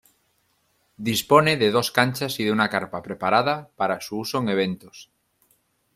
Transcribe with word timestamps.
Dispone 1.09 1.57
de 1.57 1.69
dos 1.69 1.91
canchas 1.91 2.39
y 2.39 2.43
de 2.43 2.51
una 2.51 2.71
carpa 2.71 3.03
preparada 3.03 3.69
para 3.75 4.01
su 4.01 4.17
uso 4.17 4.39
en 4.39 4.49
eventos. 4.49 5.11